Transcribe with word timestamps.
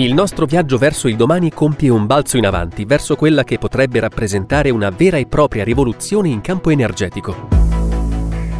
Il 0.00 0.14
nostro 0.14 0.46
viaggio 0.46 0.78
verso 0.78 1.08
il 1.08 1.16
domani 1.16 1.50
compie 1.52 1.90
un 1.90 2.06
balzo 2.06 2.38
in 2.38 2.46
avanti 2.46 2.86
verso 2.86 3.16
quella 3.16 3.44
che 3.44 3.58
potrebbe 3.58 4.00
rappresentare 4.00 4.70
una 4.70 4.88
vera 4.88 5.18
e 5.18 5.26
propria 5.26 5.62
rivoluzione 5.62 6.30
in 6.30 6.40
campo 6.40 6.70
energetico. 6.70 7.48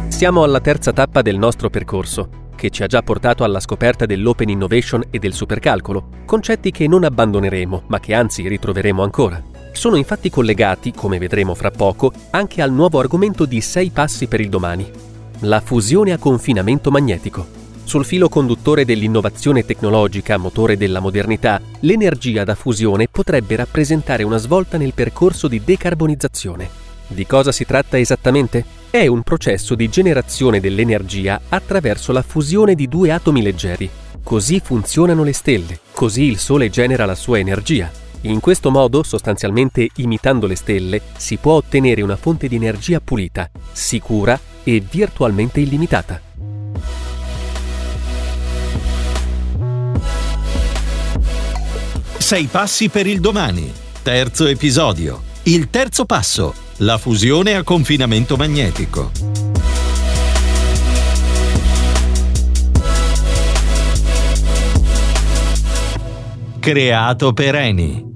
Siamo 0.07 0.43
alla 0.43 0.59
terza 0.59 0.93
tappa 0.93 1.23
del 1.23 1.39
nostro 1.39 1.71
percorso, 1.71 2.49
che 2.55 2.69
ci 2.69 2.83
ha 2.83 2.85
già 2.85 3.01
portato 3.01 3.43
alla 3.43 3.59
scoperta 3.59 4.05
dell'open 4.05 4.49
innovation 4.49 5.03
e 5.09 5.17
del 5.17 5.33
supercalcolo, 5.33 6.09
concetti 6.25 6.69
che 6.69 6.87
non 6.87 7.05
abbandoneremo, 7.05 7.83
ma 7.87 7.99
che 7.99 8.13
anzi 8.13 8.47
ritroveremo 8.47 9.01
ancora. 9.01 9.41
Sono 9.71 9.95
infatti 9.95 10.29
collegati, 10.29 10.93
come 10.93 11.17
vedremo 11.17 11.55
fra 11.55 11.71
poco, 11.71 12.13
anche 12.29 12.61
al 12.61 12.71
nuovo 12.71 12.99
argomento 12.99 13.45
di 13.45 13.61
sei 13.61 13.89
passi 13.89 14.27
per 14.27 14.41
il 14.41 14.49
domani, 14.49 14.87
la 15.39 15.59
fusione 15.59 16.11
a 16.11 16.19
confinamento 16.19 16.91
magnetico. 16.91 17.60
Sul 17.91 18.05
filo 18.05 18.29
conduttore 18.29 18.85
dell'innovazione 18.85 19.65
tecnologica, 19.65 20.37
motore 20.37 20.77
della 20.77 21.01
modernità, 21.01 21.59
l'energia 21.81 22.45
da 22.45 22.55
fusione 22.55 23.09
potrebbe 23.09 23.57
rappresentare 23.57 24.23
una 24.23 24.37
svolta 24.37 24.77
nel 24.77 24.93
percorso 24.93 25.49
di 25.49 25.61
decarbonizzazione. 25.61 26.69
Di 27.05 27.25
cosa 27.27 27.51
si 27.51 27.65
tratta 27.65 27.99
esattamente? 27.99 28.63
È 28.89 29.05
un 29.07 29.23
processo 29.23 29.75
di 29.75 29.89
generazione 29.89 30.61
dell'energia 30.61 31.41
attraverso 31.49 32.13
la 32.13 32.21
fusione 32.21 32.75
di 32.75 32.87
due 32.87 33.11
atomi 33.11 33.41
leggeri. 33.41 33.89
Così 34.23 34.61
funzionano 34.63 35.25
le 35.25 35.33
stelle, 35.33 35.81
così 35.91 36.23
il 36.23 36.37
Sole 36.37 36.69
genera 36.69 37.03
la 37.03 37.15
sua 37.15 37.39
energia. 37.39 37.91
In 38.21 38.39
questo 38.39 38.71
modo, 38.71 39.03
sostanzialmente 39.03 39.89
imitando 39.97 40.47
le 40.47 40.55
stelle, 40.55 41.01
si 41.17 41.35
può 41.35 41.55
ottenere 41.55 42.01
una 42.01 42.15
fonte 42.15 42.47
di 42.47 42.55
energia 42.55 43.01
pulita, 43.01 43.51
sicura 43.73 44.39
e 44.63 44.81
virtualmente 44.89 45.59
illimitata. 45.59 46.30
Sei 52.21 52.45
passi 52.45 52.87
per 52.87 53.07
il 53.07 53.19
domani. 53.19 53.73
Terzo 54.03 54.45
episodio. 54.45 55.23
Il 55.43 55.71
terzo 55.71 56.05
passo. 56.05 56.53
La 56.77 56.99
fusione 56.99 57.55
a 57.55 57.63
confinamento 57.63 58.37
magnetico. 58.37 59.11
Creato 66.59 67.33
per 67.33 67.55
Eni. 67.55 68.10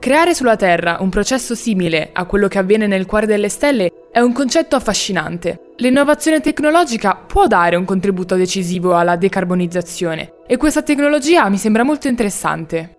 Creare 0.00 0.34
sulla 0.34 0.56
Terra 0.56 0.96
un 1.00 1.10
processo 1.10 1.54
simile 1.54 2.08
a 2.14 2.24
quello 2.24 2.48
che 2.48 2.56
avviene 2.56 2.86
nel 2.86 3.04
cuore 3.04 3.26
delle 3.26 3.50
stelle 3.50 3.92
è 4.10 4.18
un 4.20 4.32
concetto 4.32 4.74
affascinante. 4.74 5.74
L'innovazione 5.76 6.40
tecnologica 6.40 7.16
può 7.16 7.46
dare 7.46 7.76
un 7.76 7.84
contributo 7.84 8.34
decisivo 8.34 8.96
alla 8.96 9.16
decarbonizzazione 9.16 10.36
e 10.46 10.56
questa 10.56 10.80
tecnologia 10.80 11.46
mi 11.50 11.58
sembra 11.58 11.84
molto 11.84 12.08
interessante. 12.08 12.96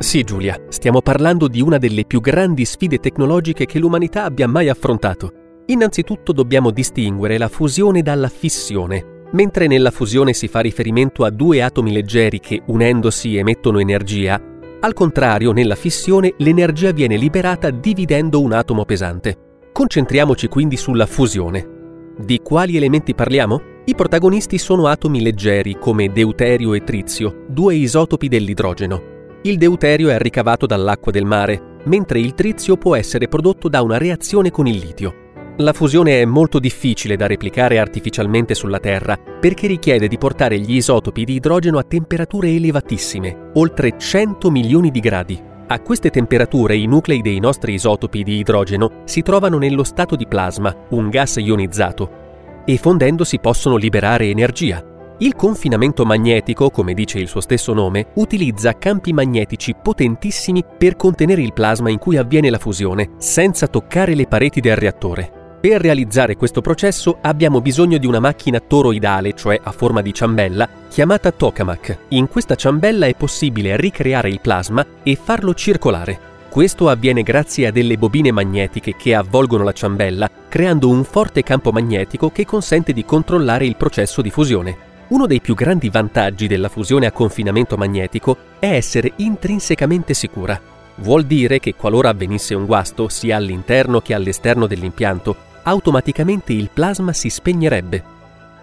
Sì, 0.00 0.24
Giulia, 0.24 0.60
stiamo 0.70 1.02
parlando 1.02 1.46
di 1.46 1.60
una 1.60 1.78
delle 1.78 2.04
più 2.04 2.20
grandi 2.20 2.64
sfide 2.64 2.98
tecnologiche 2.98 3.64
che 3.64 3.78
l'umanità 3.78 4.24
abbia 4.24 4.48
mai 4.48 4.68
affrontato. 4.68 5.62
Innanzitutto 5.66 6.32
dobbiamo 6.32 6.72
distinguere 6.72 7.38
la 7.38 7.46
fusione 7.46 8.02
dalla 8.02 8.28
fissione. 8.28 9.19
Mentre 9.32 9.66
nella 9.66 9.90
fusione 9.90 10.32
si 10.32 10.48
fa 10.48 10.60
riferimento 10.60 11.24
a 11.24 11.30
due 11.30 11.62
atomi 11.62 11.92
leggeri 11.92 12.40
che 12.40 12.62
unendosi 12.66 13.36
emettono 13.36 13.78
energia, 13.78 14.40
al 14.82 14.94
contrario, 14.94 15.52
nella 15.52 15.74
fissione 15.74 16.32
l'energia 16.38 16.90
viene 16.92 17.18
liberata 17.18 17.68
dividendo 17.68 18.40
un 18.40 18.52
atomo 18.52 18.86
pesante. 18.86 19.36
Concentriamoci 19.72 20.48
quindi 20.48 20.78
sulla 20.78 21.04
fusione. 21.04 22.14
Di 22.16 22.40
quali 22.42 22.78
elementi 22.78 23.14
parliamo? 23.14 23.60
I 23.84 23.94
protagonisti 23.94 24.56
sono 24.56 24.86
atomi 24.86 25.20
leggeri 25.20 25.76
come 25.78 26.10
deuterio 26.10 26.72
e 26.72 26.82
trizio, 26.82 27.44
due 27.46 27.74
isotopi 27.74 28.28
dell'idrogeno. 28.28 29.02
Il 29.42 29.58
deuterio 29.58 30.08
è 30.08 30.18
ricavato 30.18 30.64
dall'acqua 30.64 31.12
del 31.12 31.26
mare, 31.26 31.78
mentre 31.84 32.20
il 32.20 32.32
trizio 32.32 32.76
può 32.76 32.96
essere 32.96 33.28
prodotto 33.28 33.68
da 33.68 33.82
una 33.82 33.98
reazione 33.98 34.50
con 34.50 34.66
il 34.66 34.78
litio. 34.78 35.19
La 35.60 35.74
fusione 35.74 36.22
è 36.22 36.24
molto 36.24 36.58
difficile 36.58 37.16
da 37.16 37.26
replicare 37.26 37.78
artificialmente 37.78 38.54
sulla 38.54 38.78
Terra 38.78 39.18
perché 39.18 39.66
richiede 39.66 40.08
di 40.08 40.16
portare 40.16 40.58
gli 40.58 40.76
isotopi 40.76 41.24
di 41.24 41.34
idrogeno 41.34 41.76
a 41.76 41.82
temperature 41.82 42.48
elevatissime, 42.48 43.50
oltre 43.54 43.98
100 43.98 44.50
milioni 44.50 44.90
di 44.90 45.00
gradi. 45.00 45.38
A 45.66 45.80
queste 45.80 46.08
temperature 46.08 46.76
i 46.76 46.86
nuclei 46.86 47.20
dei 47.20 47.38
nostri 47.40 47.74
isotopi 47.74 48.22
di 48.22 48.38
idrogeno 48.38 49.02
si 49.04 49.20
trovano 49.20 49.58
nello 49.58 49.84
stato 49.84 50.16
di 50.16 50.26
plasma, 50.26 50.74
un 50.90 51.10
gas 51.10 51.36
ionizzato, 51.36 52.62
e 52.64 52.78
fondendosi 52.78 53.38
possono 53.38 53.76
liberare 53.76 54.30
energia. 54.30 54.82
Il 55.18 55.34
confinamento 55.34 56.06
magnetico, 56.06 56.70
come 56.70 56.94
dice 56.94 57.18
il 57.18 57.28
suo 57.28 57.42
stesso 57.42 57.74
nome, 57.74 58.12
utilizza 58.14 58.78
campi 58.78 59.12
magnetici 59.12 59.74
potentissimi 59.74 60.64
per 60.78 60.96
contenere 60.96 61.42
il 61.42 61.52
plasma 61.52 61.90
in 61.90 61.98
cui 61.98 62.16
avviene 62.16 62.48
la 62.48 62.58
fusione, 62.58 63.10
senza 63.18 63.66
toccare 63.66 64.14
le 64.14 64.26
pareti 64.26 64.60
del 64.60 64.76
reattore. 64.76 65.39
Per 65.60 65.78
realizzare 65.78 66.36
questo 66.36 66.62
processo 66.62 67.18
abbiamo 67.20 67.60
bisogno 67.60 67.98
di 67.98 68.06
una 68.06 68.18
macchina 68.18 68.60
toroidale, 68.60 69.34
cioè 69.34 69.60
a 69.62 69.72
forma 69.72 70.00
di 70.00 70.14
ciambella, 70.14 70.66
chiamata 70.88 71.30
tokamak. 71.32 71.98
In 72.08 72.28
questa 72.28 72.54
ciambella 72.54 73.04
è 73.04 73.14
possibile 73.14 73.76
ricreare 73.76 74.30
il 74.30 74.40
plasma 74.40 74.86
e 75.02 75.18
farlo 75.22 75.52
circolare. 75.52 76.18
Questo 76.48 76.88
avviene 76.88 77.22
grazie 77.22 77.66
a 77.66 77.70
delle 77.72 77.98
bobine 77.98 78.32
magnetiche 78.32 78.96
che 78.96 79.14
avvolgono 79.14 79.62
la 79.62 79.72
ciambella, 79.72 80.30
creando 80.48 80.88
un 80.88 81.04
forte 81.04 81.42
campo 81.42 81.72
magnetico 81.72 82.30
che 82.30 82.46
consente 82.46 82.94
di 82.94 83.04
controllare 83.04 83.66
il 83.66 83.76
processo 83.76 84.22
di 84.22 84.30
fusione. 84.30 84.88
Uno 85.08 85.26
dei 85.26 85.42
più 85.42 85.54
grandi 85.54 85.90
vantaggi 85.90 86.46
della 86.46 86.70
fusione 86.70 87.04
a 87.04 87.12
confinamento 87.12 87.76
magnetico 87.76 88.34
è 88.58 88.72
essere 88.72 89.12
intrinsecamente 89.16 90.14
sicura. 90.14 90.58
Vuol 90.96 91.24
dire 91.24 91.60
che 91.60 91.74
qualora 91.74 92.08
avvenisse 92.08 92.54
un 92.54 92.64
guasto, 92.64 93.08
sia 93.08 93.36
all'interno 93.36 94.00
che 94.00 94.14
all'esterno 94.14 94.66
dell'impianto, 94.66 95.48
automaticamente 95.62 96.52
il 96.52 96.70
plasma 96.72 97.12
si 97.12 97.28
spegnerebbe. 97.28 98.02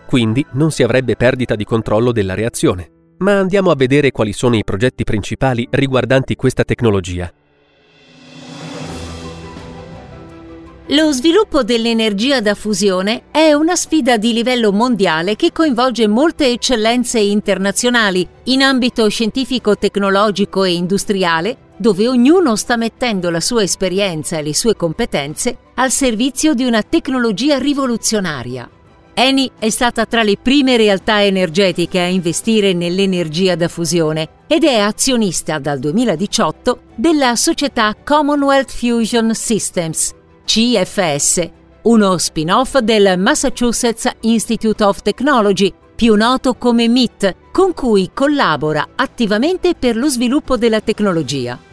Quindi 0.05 0.45
non 0.51 0.71
si 0.71 0.83
avrebbe 0.83 1.15
perdita 1.15 1.55
di 1.55 1.65
controllo 1.65 2.11
della 2.11 2.33
reazione. 2.33 2.91
Ma 3.19 3.39
andiamo 3.39 3.71
a 3.71 3.75
vedere 3.75 4.11
quali 4.11 4.31
sono 4.31 4.55
i 4.55 4.63
progetti 4.63 5.03
principali 5.03 5.67
riguardanti 5.69 6.35
questa 6.35 6.63
tecnologia. 6.63 7.31
Lo 10.91 11.11
sviluppo 11.11 11.63
dell'energia 11.63 12.39
da 12.39 12.55
fusione 12.55 13.23
è 13.29 13.51
una 13.51 13.75
sfida 13.75 14.15
di 14.15 14.31
livello 14.31 14.71
mondiale 14.71 15.35
che 15.35 15.51
coinvolge 15.51 16.07
molte 16.07 16.47
eccellenze 16.47 17.19
internazionali 17.19 18.25
in 18.43 18.61
ambito 18.61 19.09
scientifico, 19.09 19.77
tecnologico 19.77 20.63
e 20.63 20.75
industriale, 20.75 21.57
dove 21.77 22.07
ognuno 22.07 22.55
sta 22.55 22.75
mettendo 22.75 23.29
la 23.29 23.39
sua 23.39 23.63
esperienza 23.63 24.37
e 24.37 24.43
le 24.43 24.53
sue 24.53 24.75
competenze 24.75 25.57
al 25.75 25.91
servizio 25.91 26.53
di 26.53 26.65
una 26.65 26.81
tecnologia 26.81 27.57
rivoluzionaria. 27.57 28.69
Eni 29.19 29.49
è 29.57 29.69
stata 29.69 30.05
tra 30.05 30.21
le 30.21 30.37
prime 30.39 30.77
realtà 30.77 31.23
energetiche 31.23 31.99
a 31.99 32.05
investire 32.05 32.73
nell'energia 32.73 33.55
da 33.55 33.67
fusione 33.67 34.29
ed 34.45 34.63
è 34.63 34.77
azionista 34.77 35.57
dal 35.57 35.79
2018 35.79 36.81
della 36.93 37.35
società 37.35 37.95
Commonwealth 38.03 38.71
Fusion 38.71 39.33
Systems, 39.33 40.13
CFS, 40.45 41.49
uno 41.83 42.17
spin-off 42.17 42.77
del 42.77 43.17
Massachusetts 43.17 44.07
Institute 44.21 44.83
of 44.83 45.01
Technology, 45.01 45.73
più 45.95 46.13
noto 46.13 46.53
come 46.53 46.87
MIT, 46.87 47.35
con 47.51 47.73
cui 47.73 48.11
collabora 48.13 48.89
attivamente 48.95 49.73
per 49.73 49.97
lo 49.97 50.09
sviluppo 50.09 50.57
della 50.57 50.79
tecnologia. 50.79 51.66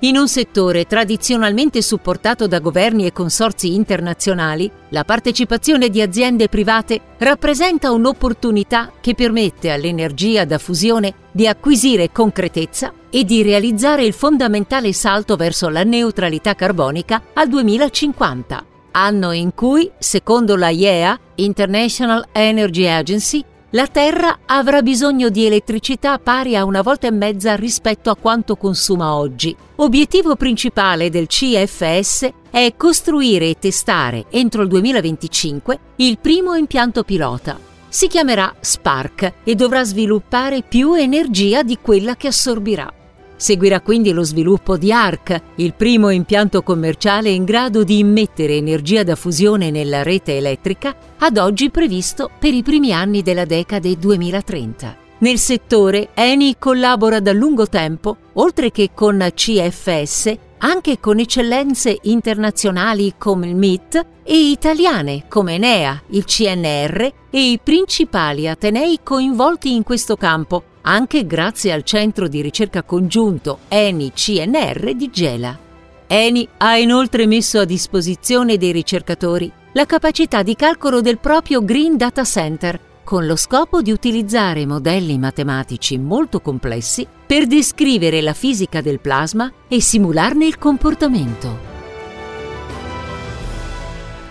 In 0.00 0.18
un 0.18 0.28
settore 0.28 0.84
tradizionalmente 0.84 1.80
supportato 1.80 2.46
da 2.46 2.58
governi 2.58 3.06
e 3.06 3.14
consorzi 3.14 3.74
internazionali, 3.74 4.70
la 4.90 5.04
partecipazione 5.04 5.88
di 5.88 6.02
aziende 6.02 6.50
private 6.50 7.00
rappresenta 7.16 7.90
un'opportunità 7.92 8.92
che 9.00 9.14
permette 9.14 9.70
all'energia 9.70 10.44
da 10.44 10.58
fusione 10.58 11.14
di 11.32 11.48
acquisire 11.48 12.12
concretezza 12.12 12.92
e 13.08 13.24
di 13.24 13.42
realizzare 13.42 14.04
il 14.04 14.12
fondamentale 14.12 14.92
salto 14.92 15.34
verso 15.34 15.70
la 15.70 15.82
neutralità 15.82 16.54
carbonica 16.54 17.22
al 17.32 17.48
2050, 17.48 18.64
anno 18.90 19.32
in 19.32 19.54
cui, 19.54 19.90
secondo 19.98 20.56
la 20.56 20.68
IEA, 20.68 21.18
International 21.36 22.26
Energy 22.32 22.86
Agency, 22.86 23.42
la 23.76 23.88
Terra 23.88 24.38
avrà 24.46 24.80
bisogno 24.80 25.28
di 25.28 25.44
elettricità 25.44 26.18
pari 26.18 26.56
a 26.56 26.64
una 26.64 26.80
volta 26.80 27.08
e 27.08 27.10
mezza 27.10 27.56
rispetto 27.56 28.08
a 28.08 28.16
quanto 28.16 28.56
consuma 28.56 29.14
oggi. 29.14 29.54
Obiettivo 29.76 30.34
principale 30.34 31.10
del 31.10 31.26
CFS 31.26 32.30
è 32.50 32.72
costruire 32.74 33.50
e 33.50 33.58
testare 33.58 34.24
entro 34.30 34.62
il 34.62 34.68
2025 34.68 35.78
il 35.96 36.18
primo 36.18 36.54
impianto 36.54 37.02
pilota. 37.02 37.58
Si 37.86 38.06
chiamerà 38.06 38.54
Spark 38.58 39.34
e 39.44 39.54
dovrà 39.54 39.84
sviluppare 39.84 40.62
più 40.62 40.94
energia 40.94 41.62
di 41.62 41.76
quella 41.78 42.16
che 42.16 42.28
assorbirà. 42.28 42.95
Seguirà 43.36 43.80
quindi 43.80 44.12
lo 44.12 44.22
sviluppo 44.22 44.78
di 44.78 44.90
ARC, 44.90 45.40
il 45.56 45.74
primo 45.74 46.08
impianto 46.08 46.62
commerciale 46.62 47.28
in 47.28 47.44
grado 47.44 47.84
di 47.84 47.98
immettere 47.98 48.54
energia 48.54 49.02
da 49.02 49.14
fusione 49.14 49.70
nella 49.70 50.02
rete 50.02 50.36
elettrica, 50.36 50.96
ad 51.18 51.36
oggi 51.36 51.70
previsto 51.70 52.30
per 52.38 52.54
i 52.54 52.62
primi 52.62 52.92
anni 52.92 53.22
della 53.22 53.44
decade 53.44 53.98
2030. 53.98 54.96
Nel 55.18 55.38
settore 55.38 56.10
Eni 56.14 56.56
collabora 56.58 57.20
da 57.20 57.32
lungo 57.32 57.66
tempo, 57.68 58.16
oltre 58.34 58.70
che 58.70 58.90
con 58.94 59.26
CFS, 59.34 60.34
anche 60.58 61.00
con 61.00 61.18
eccellenze 61.18 61.98
internazionali 62.02 63.14
come 63.18 63.48
il 63.48 63.56
MIT 63.56 64.06
e 64.22 64.50
italiane 64.50 65.24
come 65.28 65.54
Enea, 65.54 66.02
il 66.08 66.24
CNR 66.24 67.12
e 67.30 67.50
i 67.50 67.58
principali 67.62 68.48
atenei 68.48 69.00
coinvolti 69.02 69.74
in 69.74 69.82
questo 69.82 70.16
campo, 70.16 70.62
anche 70.88 71.26
grazie 71.26 71.72
al 71.72 71.82
centro 71.82 72.28
di 72.28 72.40
ricerca 72.40 72.82
congiunto 72.84 73.60
Eni-CNR 73.68 74.94
di 74.94 75.10
Gela. 75.10 75.58
Eni 76.06 76.48
ha 76.58 76.76
inoltre 76.76 77.26
messo 77.26 77.58
a 77.58 77.64
disposizione 77.64 78.56
dei 78.56 78.70
ricercatori 78.70 79.50
la 79.72 79.84
capacità 79.84 80.42
di 80.42 80.54
calcolo 80.54 81.00
del 81.00 81.18
proprio 81.18 81.64
Green 81.64 81.96
Data 81.96 82.22
Center, 82.22 82.78
con 83.02 83.26
lo 83.26 83.34
scopo 83.34 83.82
di 83.82 83.90
utilizzare 83.90 84.64
modelli 84.64 85.18
matematici 85.18 85.98
molto 85.98 86.40
complessi 86.40 87.06
per 87.26 87.46
descrivere 87.46 88.20
la 88.20 88.32
fisica 88.32 88.80
del 88.80 89.00
plasma 89.00 89.52
e 89.66 89.80
simularne 89.80 90.46
il 90.46 90.56
comportamento. 90.56 91.74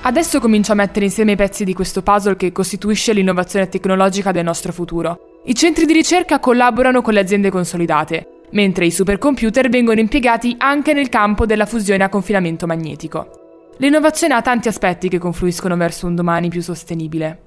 Adesso 0.04 0.40
comincio 0.40 0.72
a 0.72 0.76
mettere 0.76 1.06
insieme 1.06 1.34
i 1.34 1.36
pezzi 1.36 1.66
di 1.66 1.74
questo 1.74 2.02
puzzle 2.02 2.38
che 2.38 2.52
costituisce 2.54 3.12
l'innovazione 3.12 3.68
tecnologica 3.68 4.32
del 4.32 4.44
nostro 4.46 4.72
futuro. 4.72 5.35
I 5.48 5.54
centri 5.54 5.86
di 5.86 5.94
ricerca 5.94 6.40
collaborano 6.40 7.04
con 7.04 7.14
le 7.14 7.20
aziende 7.20 7.52
consolidate, 7.52 8.46
mentre 8.54 8.88
i 8.88 8.92
supercomputer 8.92 9.70
vengono 9.70 10.00
impiegati 10.00 10.56
anche 10.58 10.92
nel 10.92 11.08
campo 11.08 11.46
della 11.46 11.68
fusione 11.68 12.04
a 12.04 12.10
confinamento 12.10 12.66
magnetico. 12.66 13.30
L'innovazione 13.78 14.34
ha 14.34 14.42
tanti 14.42 14.70
aspetti 14.70 15.08
che 15.08 15.20
confluiscono 15.20 15.78
verso 15.78 16.08
un 16.08 16.16
domani 16.16 16.50
più 16.50 16.64
sostenibile. 16.64 17.44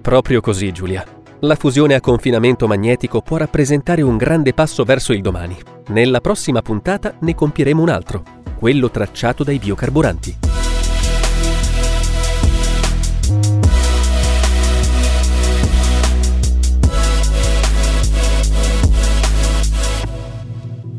Proprio 0.00 0.40
così, 0.40 0.72
Giulia. 0.72 1.04
La 1.40 1.56
fusione 1.56 1.92
a 1.92 2.00
confinamento 2.00 2.66
magnetico 2.66 3.20
può 3.20 3.36
rappresentare 3.36 4.00
un 4.00 4.16
grande 4.16 4.54
passo 4.54 4.82
verso 4.84 5.12
il 5.12 5.20
domani. 5.20 5.58
Nella 5.88 6.22
prossima 6.22 6.62
puntata 6.62 7.16
ne 7.20 7.34
compieremo 7.34 7.82
un 7.82 7.90
altro, 7.90 8.22
quello 8.58 8.90
tracciato 8.90 9.44
dai 9.44 9.58
biocarburanti. 9.58 10.36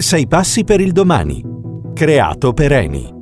Sei 0.06 0.28
passi 0.28 0.64
per 0.64 0.82
il 0.82 0.92
domani. 0.92 1.42
Creato 1.96 2.54
per 2.54 2.74
Eni. 2.74 3.15